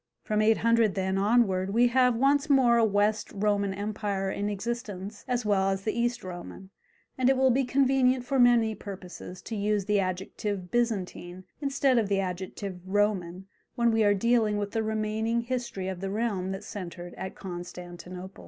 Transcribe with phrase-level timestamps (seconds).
[0.23, 5.45] From 800, then, onward we have once more a West Roman empire in existence as
[5.45, 6.71] well as the East Roman,
[7.19, 12.09] and it will be convenient for many purposes to use the adjective Byzantine instead of
[12.09, 13.45] the adjective Roman,
[13.75, 18.39] when we are dealing with the remaining history of the realm that centred at Constantinople.